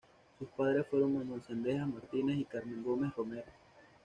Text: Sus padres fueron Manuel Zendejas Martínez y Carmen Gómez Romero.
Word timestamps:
Sus 0.39 0.47
padres 0.49 0.87
fueron 0.89 1.13
Manuel 1.15 1.43
Zendejas 1.43 1.87
Martínez 1.87 2.37
y 2.39 2.45
Carmen 2.45 2.81
Gómez 2.83 3.13
Romero. 3.15 3.43